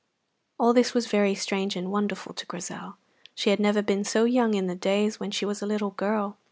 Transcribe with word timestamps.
All 0.59 0.73
this 0.73 0.95
was 0.95 1.05
very 1.05 1.35
strange 1.35 1.75
and 1.75 1.91
wonderful 1.91 2.33
to 2.33 2.45
Grizel. 2.47 2.95
She 3.35 3.51
had 3.51 3.59
never 3.59 3.83
been 3.83 4.03
so 4.03 4.25
young 4.25 4.55
in 4.55 4.65
the 4.65 4.73
days 4.73 5.19
when 5.19 5.29
she 5.29 5.45
was 5.45 5.61
a 5.61 5.67
little 5.67 5.91
girl. 5.91 6.39